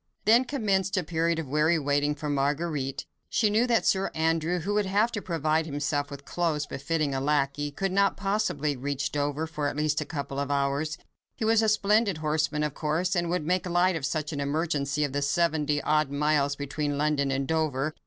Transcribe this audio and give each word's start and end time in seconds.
Then 0.25 0.45
commenced 0.45 0.97
a 0.97 1.03
period 1.03 1.37
of 1.37 1.45
weary 1.47 1.77
waiting 1.77 2.15
for 2.15 2.27
Marguerite. 2.27 3.05
She 3.29 3.51
knew 3.51 3.67
that 3.67 3.85
Sir 3.85 4.09
Andrew—who 4.15 4.73
would 4.73 4.87
have 4.87 5.11
to 5.11 5.21
provide 5.21 5.67
himself 5.67 6.09
with 6.09 6.25
clothes 6.25 6.65
befitting 6.65 7.13
a 7.13 7.21
lacquey—could 7.21 7.91
not 7.91 8.17
possibly 8.17 8.75
reach 8.75 9.11
Dover 9.11 9.45
for 9.45 9.67
at 9.67 9.77
least 9.77 10.01
a 10.01 10.05
couple 10.05 10.39
of 10.39 10.49
hours. 10.49 10.97
He 11.35 11.45
was 11.45 11.61
a 11.61 11.69
splendid 11.69 12.17
horseman 12.17 12.63
of 12.63 12.73
course, 12.73 13.15
and 13.15 13.29
would 13.29 13.45
make 13.45 13.69
light 13.69 13.95
in 13.95 14.01
such 14.01 14.33
an 14.33 14.39
emergency 14.39 15.03
of 15.03 15.13
the 15.13 15.21
seventy 15.21 15.79
odd 15.83 16.09
miles 16.09 16.55
between 16.55 16.97
London 16.97 17.29
and 17.29 17.47
Dover. 17.47 17.93